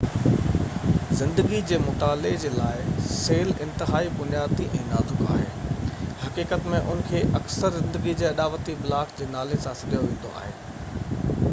زندگي 1.17 1.57
جي 1.71 1.77
مطالعي 1.83 2.39
جي 2.43 2.49
لاءِ 2.53 2.87
سيل 3.09 3.51
انتهائي 3.65 4.09
بنيادي 4.15 4.67
۽ 4.81 4.87
نازڪ 4.93 5.21
آهن 5.35 5.85
حقيقت 6.23 6.67
۾ 6.73 6.81
انهن 6.81 7.07
کي 7.13 7.23
اڪثر 7.43 7.79
زندگي 7.79 8.19
جي 8.25 8.29
اڏاوتي 8.33 8.79
بلاڪ 8.83 9.17
جي 9.23 9.29
نالي 9.37 9.63
سان 9.69 9.81
سڏيو 9.85 10.05
ويندو 10.11 10.37
آهي 10.45 11.33